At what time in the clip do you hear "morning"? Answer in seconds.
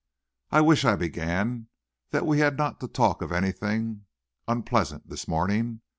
5.27-5.81